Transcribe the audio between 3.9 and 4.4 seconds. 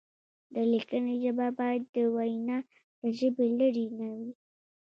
نه وي.